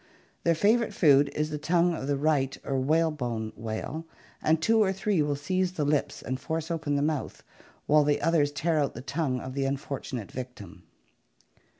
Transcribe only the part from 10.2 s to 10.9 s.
victim.